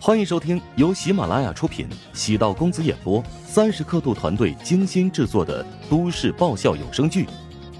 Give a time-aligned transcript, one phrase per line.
[0.00, 7.24] 欢迎收听由喜马拉雅出品、喜道公子演播、三十刻度团队精心制作的都市爆笑有声剧《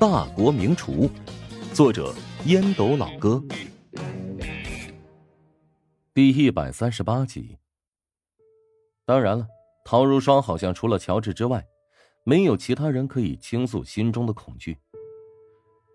[0.00, 1.08] 大国名厨》，
[1.72, 2.12] 作者
[2.46, 3.40] 烟斗老哥，
[6.12, 7.56] 第一百三十八集。
[9.06, 9.46] 当然了，
[9.84, 11.64] 陶如霜好像除了乔治之外，
[12.24, 14.76] 没有其他人可以倾诉心中的恐惧。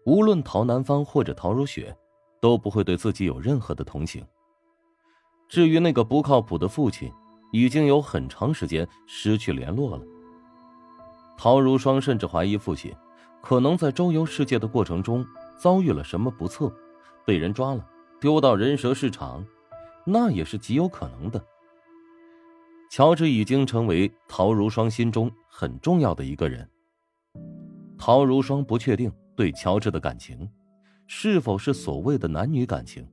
[0.05, 1.93] 无论陶南方或者陶如雪，
[2.41, 4.25] 都不会对自己有任何的同情。
[5.53, 7.13] 至于那个不靠谱的父亲，
[7.51, 10.03] 已经有很长时间失去联络了。
[11.37, 12.91] 陶如霜甚至怀疑父亲
[13.39, 15.23] 可能在周游世界的过程中
[15.55, 16.75] 遭遇了什么不测，
[17.23, 17.87] 被人抓了，
[18.19, 19.45] 丢到人蛇市场，
[20.07, 21.39] 那也是极有可能的。
[22.89, 26.67] 乔治已经成为陶如霜心中很重要的一个人。
[27.95, 30.49] 陶如霜不确定对乔治的感情，
[31.05, 33.07] 是否是所谓的男女感情，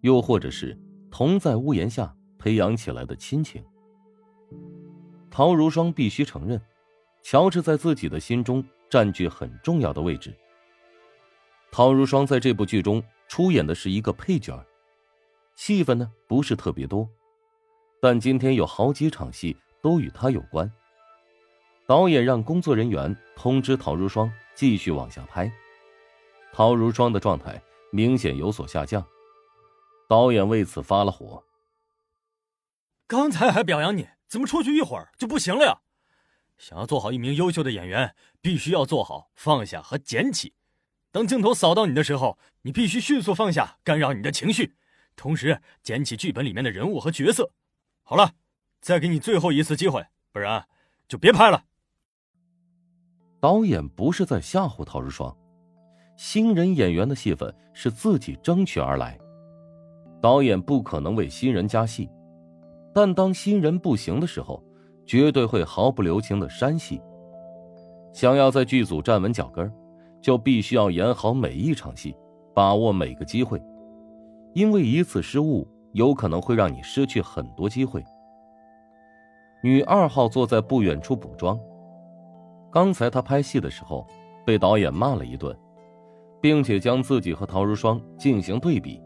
[0.00, 0.76] 又或者是。
[1.10, 3.64] 同在屋檐下培养起来的亲情，
[5.30, 6.60] 陶如霜必须承认，
[7.22, 10.34] 乔治在自己的心中占据很重要的位置。
[11.70, 14.64] 陶如霜在这部剧中出演的是一个配角，
[15.56, 17.08] 戏份呢不是特别多，
[18.00, 20.70] 但今天有好几场戏都与他有关。
[21.86, 25.50] 导演让工作人员通知陶如霜继续往下拍，
[26.52, 29.04] 陶如霜的状态明显有所下降。
[30.08, 31.44] 导演为此发了火。
[33.06, 35.82] 刚才还表扬你，怎么出去一会儿就不行了呀？
[36.56, 40.54] 想要做好一名优秀的演员，必须要做好放下和捡起。
[41.12, 44.74] 当镜头扫到你的时候，你必须迅速放下干扰你的情绪，
[45.14, 47.52] 同时捡起剧本里面的人物和角色。
[48.02, 48.32] 好了，
[48.80, 50.66] 再给你最后一次机会，不然
[51.06, 51.64] 就别拍了。
[53.40, 55.36] 导演不是在吓唬陶如霜，
[56.16, 59.18] 新人演员的戏份是自己争取而来。
[60.20, 62.10] 导演不可能为新人加戏，
[62.92, 64.62] 但当新人不行的时候，
[65.06, 67.00] 绝对会毫不留情的删戏。
[68.12, 69.72] 想要在剧组站稳脚跟，
[70.20, 72.16] 就必须要演好每一场戏，
[72.52, 73.62] 把握每个机会，
[74.54, 78.04] 因为一次失误有可能会让你失去很多机会。
[79.62, 81.58] 女二号坐在不远处补妆，
[82.72, 84.06] 刚才她拍戏的时候
[84.44, 85.56] 被导演骂了一顿，
[86.40, 89.00] 并且将自己和陶如霜进行对比。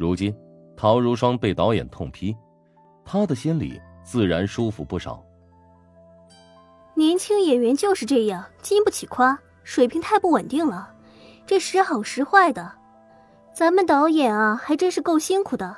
[0.00, 0.34] 如今，
[0.78, 2.34] 陶如霜被导演痛批，
[3.04, 5.22] 他的心里自然舒服不少。
[6.94, 10.90] 年轻演员就是这样，经不起夸，水平太不稳定了，
[11.44, 12.72] 这时好时坏的。
[13.52, 15.76] 咱们导演啊，还真是够辛苦的。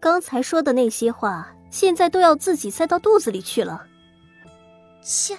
[0.00, 3.84] 刚才说的那些话，现在都要自己塞到肚子里去了。
[5.02, 5.36] 切，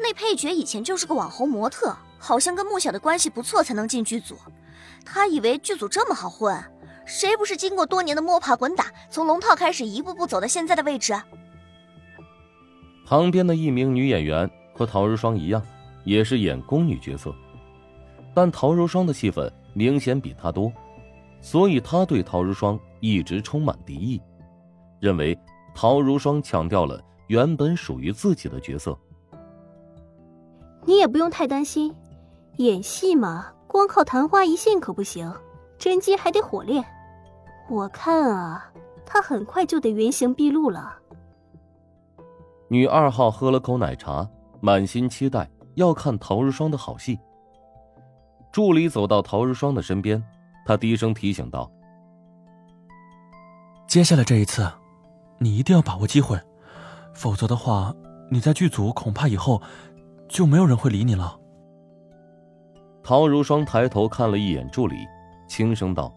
[0.00, 4.36] 那配角以前就是个网红模特，好像跟穆小的关系不错才能进剧组。
[5.04, 6.60] 他以为剧组这么好混。
[7.14, 11.14] 谁不是经过多年的摸爬滚打，从龙套开始一步步走到现在的位置？
[13.04, 15.62] 旁边的一名女演员和陶如霜一样，
[16.04, 17.30] 也是演宫女角色，
[18.34, 20.72] 但陶如霜的戏份明显比她多，
[21.42, 24.18] 所以她对陶如霜一直充满敌意，
[24.98, 25.38] 认为
[25.74, 28.98] 陶如霜抢掉了原本属于自己的角色。
[30.86, 31.94] 你也不用太担心，
[32.56, 35.30] 演戏嘛，光靠昙花一现可不行。
[35.78, 36.84] 真机还得火炼，
[37.68, 38.70] 我看啊，
[39.06, 40.98] 他很快就得原形毕露了。
[42.68, 44.28] 女二号喝了口奶茶，
[44.60, 47.18] 满心期待要看陶如霜的好戏。
[48.50, 50.22] 助理走到陶如霜的身边，
[50.66, 51.70] 他低声提醒道
[53.88, 54.70] ：“接下来这一次，
[55.38, 56.38] 你一定要把握机会，
[57.14, 57.94] 否则的话，
[58.30, 59.62] 你在剧组恐怕以后
[60.28, 61.38] 就没有人会理你了。”
[63.02, 64.96] 陶如霜抬头看了一眼助理。
[65.48, 66.14] 轻声道：“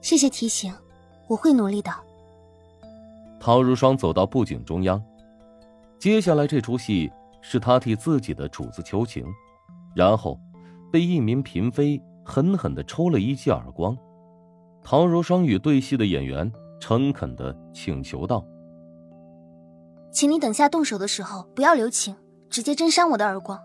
[0.00, 0.72] 谢谢提醒，
[1.26, 1.90] 我会努力的。”
[3.40, 5.02] 陶如霜走到布景中央，
[5.98, 7.10] 接下来这出戏
[7.40, 9.24] 是他替自己的主子求情，
[9.94, 10.38] 然后
[10.92, 13.96] 被一名嫔妃狠狠的抽了一记耳光。
[14.82, 18.44] 陶如霜与对戏的演员诚恳的请求道
[20.10, 22.16] ：“请你等下动手的时候不要留情，
[22.48, 23.60] 直接真扇我的耳光。”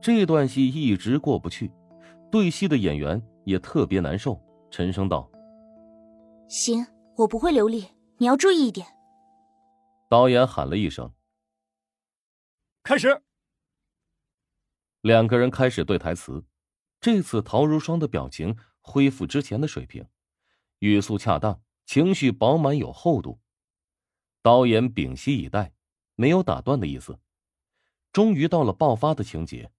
[0.00, 1.72] 这段戏一直过不去。
[2.30, 4.38] 对戏的演员也特别难受，
[4.76, 5.30] 沉声道
[6.50, 6.86] ：“行，
[7.16, 7.88] 我不会流利，
[8.18, 8.86] 你要注意一点。”
[10.10, 11.14] 导演喊了一声
[12.84, 13.22] ：“开始。”
[15.00, 16.44] 两个人开始对台词。
[17.00, 20.06] 这次陶如霜的表情恢复之前的水平，
[20.80, 23.40] 语速恰当，情绪饱满有厚度。
[24.42, 25.72] 导演屏息以待，
[26.16, 27.18] 没有打断的意思。
[28.12, 29.72] 终于到了爆发的情节，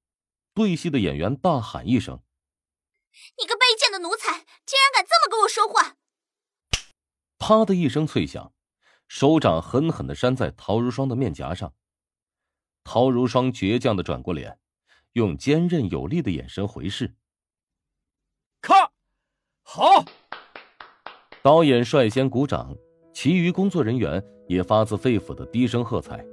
[0.56, 2.20] 对戏的演员大喊一声。
[3.40, 3.56] 你个
[4.68, 5.96] 竟然敢这么跟我说话！
[7.40, 8.52] 啪的一声脆响，
[9.08, 11.74] 手掌狠狠的扇在陶如霜的面颊上。
[12.84, 14.60] 陶如霜倔强的转过脸，
[15.14, 17.16] 用坚韧有力的眼神回视。
[18.62, 18.92] 咔，
[19.64, 20.04] 好！
[21.42, 22.76] 导演率先鼓掌，
[23.14, 26.26] 其余工作人员也发自肺腑的低声喝彩。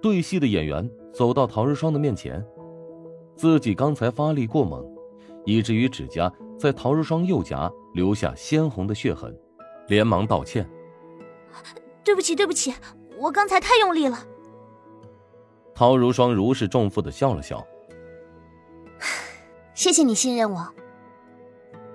[0.00, 2.42] 对戏的演员走到陶如霜的面前，
[3.36, 4.82] 自己刚才发力过猛，
[5.44, 9.36] 以至于指甲在陶如霜右颊留下鲜红的血痕，
[9.88, 10.68] 连忙道歉
[12.02, 12.74] ：“对不起，对不起，
[13.18, 14.18] 我刚才太用力了。”
[15.74, 17.66] 陶如霜如释重负的笑了笑
[19.74, 20.66] ：“谢谢你信任我。”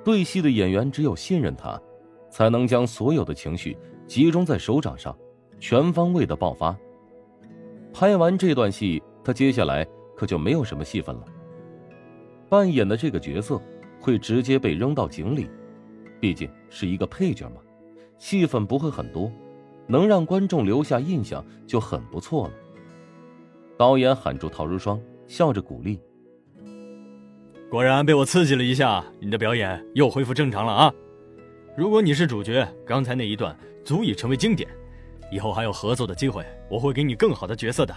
[0.06, 1.82] 对戏的演员只有信任他，
[2.30, 5.18] 才能将所有的情绪集中在手掌上，
[5.60, 6.76] 全方位的爆发。
[7.94, 9.86] 拍完这段戏，他接下来
[10.16, 11.26] 可就没有什么戏份了。
[12.50, 13.62] 扮演的这个角色
[14.02, 15.48] 会直接被扔到井里，
[16.20, 17.62] 毕竟是一个配角嘛，
[18.18, 19.32] 戏份不会很多，
[19.88, 22.54] 能让观众留下印象就很不错了。
[23.78, 26.00] 导演喊住陶如霜，笑着鼓励
[27.70, 30.94] ：“果然被我刺激了一下，你的表演又恢复正常了啊！
[31.78, 34.70] 如果你是主角，刚才那一段足以成为经典，
[35.32, 37.96] 以后还有合作的机会，我会给你更好的角色的。”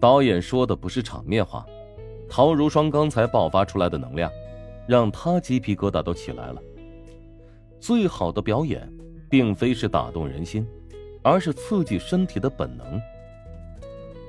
[0.00, 1.64] 导演说的不是场面话，
[2.30, 4.30] 陶如霜刚才爆发出来的能量，
[4.86, 6.62] 让他鸡皮疙瘩都起来了。
[7.80, 8.88] 最好的表演，
[9.28, 10.64] 并非是打动人心，
[11.22, 13.00] 而是刺激身体的本能。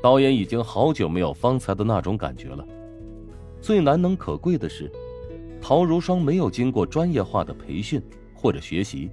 [0.02, 2.66] 导演已经好久没有方才的那种感觉了。
[3.62, 4.92] 最难能可贵的是，
[5.62, 8.02] 陶如霜没有经过专业化的培训
[8.34, 9.12] 或者学习，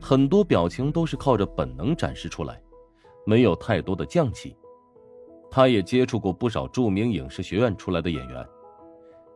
[0.00, 2.58] 很多表情都是靠着本能展示出来，
[3.26, 4.56] 没有太多的匠气。
[5.50, 8.46] 他也接触过不少著名影视学院出来的演员，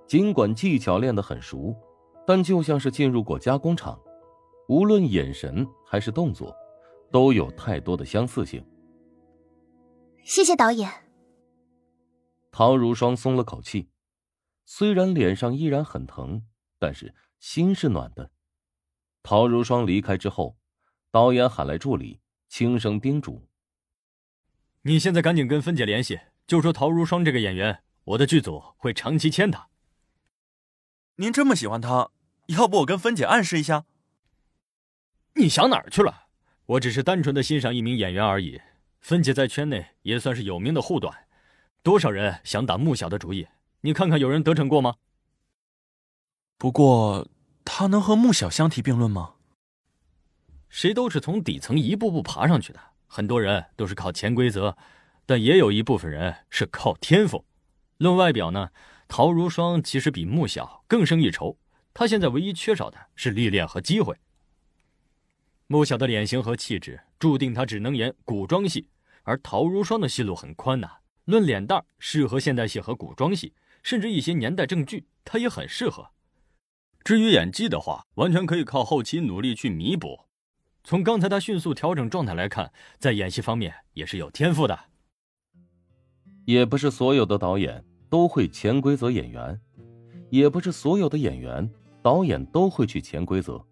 [0.07, 1.75] 尽管技巧练得很熟，
[2.27, 3.99] 但就像是进入过加工厂，
[4.69, 6.55] 无论眼神还是动作，
[7.11, 8.65] 都有太多的相似性。
[10.23, 10.91] 谢谢导演。
[12.53, 13.89] 陶如霜松了口气，
[14.67, 16.43] 虽然脸上依然很疼，
[16.79, 18.31] 但是心是暖的。
[19.23, 20.57] 陶如霜离开之后，
[21.11, 23.43] 导演喊来助理，轻声叮嘱
[24.83, 29.69] ：“你现在赶紧跟芬姐联系，就说陶如霜这个演员，我的剧组会长期签她。
[31.17, 32.11] 您这么喜欢她，
[32.47, 33.85] 要不我跟芬姐暗示一下？
[35.35, 36.29] 你想哪儿去了？
[36.65, 38.61] 我只是单纯的欣赏一名演员而已。”
[39.01, 41.27] 芬姐在圈内也算是有名的护短，
[41.83, 43.49] 多少人想打穆小的主意，
[43.81, 44.97] 你看看有人得逞过吗？
[46.59, 47.27] 不过，
[47.65, 49.37] 他能和穆小相提并论吗？
[50.69, 54.77] 谁都是从底层一步步爬上去的，很多人都是靠潜规则，
[55.27, 57.45] 但也有一部分人是靠天赋。
[57.99, 58.71] 论外表呢，
[59.09, 61.59] 陶如霜其实比穆小更胜一筹，
[61.93, 64.17] 她现在唯一缺少的是历练和机会。
[65.67, 68.87] 穆小的脸型和气质注定他只能演古装戏，
[69.25, 70.89] 而陶如霜的戏路很宽呐。
[71.25, 73.53] 论脸蛋，适合现代戏和古装戏，
[73.83, 76.13] 甚至一些年代正剧，他也很适合。
[77.03, 80.27] 至于演技的话，完全可以靠后期努力去弥补。
[80.91, 84.77] 从刚才他迅速调整状态来看，在演戏方面也是有天赋的。
[86.47, 89.57] 也不是所有的导演都会潜规则演员，
[90.31, 91.71] 也不是所有的演员
[92.03, 93.65] 导演都会去潜规则。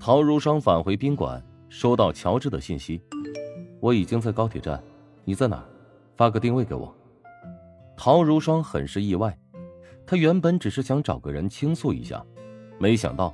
[0.00, 3.00] 陶如霜返回宾馆，收到乔治的信息
[3.78, 4.82] ：“我已经在高铁站，
[5.24, 5.64] 你在哪？
[6.16, 6.92] 发个定位给我。”
[7.96, 9.38] 陶如霜很是意外，
[10.04, 12.26] 他原本只是想找个人倾诉一下，
[12.76, 13.32] 没想到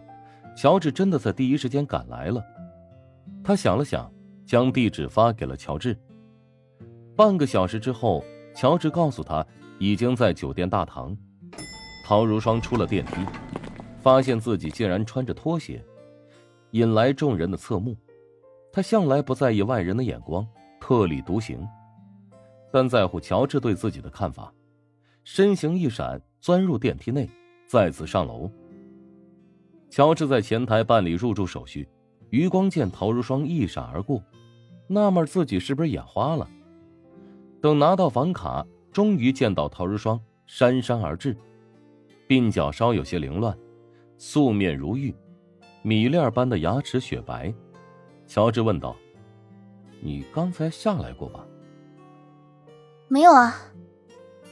[0.57, 2.45] 乔治真的在第一时间赶来了。
[3.43, 4.13] 他想了想，
[4.47, 5.99] 将地址发给了乔治。
[7.17, 9.47] 半个小时之后，乔治告诉他
[9.79, 11.17] 已经在酒店大堂。
[12.05, 13.13] 陶如霜出了电梯，
[14.01, 15.83] 发现自己竟然穿着拖鞋。
[16.73, 17.97] 引来众人的侧目，
[18.73, 20.47] 他向来不在意外人的眼光，
[20.81, 21.67] 特立独行，
[22.73, 24.53] 但在乎乔治对自己的看法。
[25.25, 27.29] 身形一闪，钻入电梯内，
[27.67, 28.51] 再次上楼。
[29.93, 31.87] 乔治在前台办理入住手续，
[32.31, 34.25] 余光见陶如霜一闪而过，
[34.87, 36.49] 纳闷自己是不是眼花了。
[37.61, 41.37] 等拿到房卡，终于见到陶如霜姗姗而至，
[42.27, 43.55] 鬓角稍有些凌乱，
[44.17, 45.15] 素面如玉。
[45.83, 47.53] 米粒般的牙齿雪白，
[48.27, 48.97] 乔治问道
[50.01, 51.47] ：“你刚才下来过吧
[53.09, 53.55] ？”“没有啊。”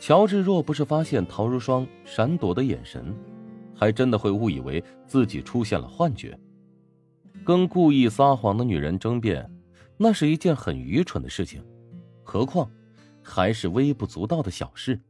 [0.00, 3.14] 乔治若不是发现陶如霜闪躲的眼神，
[3.80, 6.38] 还真的会误以为自己出现了幻觉。
[7.46, 9.50] 跟故意撒谎的女人争辩，
[9.96, 11.64] 那是一件很愚蠢的事情，
[12.22, 12.70] 何况
[13.22, 15.00] 还是微不足道的小事。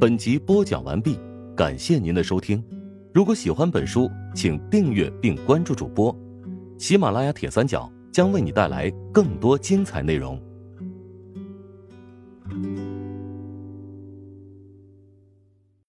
[0.00, 1.16] 本集播讲完毕，
[1.56, 2.60] 感谢您的收听。
[3.14, 6.12] 如果喜欢本书，请订阅并关注主播，
[6.76, 10.42] 喜马拉雅铁三角将为你带来更多精彩内容。